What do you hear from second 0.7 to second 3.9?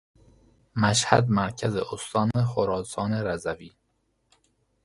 مشهد مرکز استان خراسان رضوی